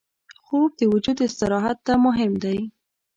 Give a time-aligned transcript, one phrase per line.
[0.45, 2.59] خوب د وجود استراحت ته مهم دی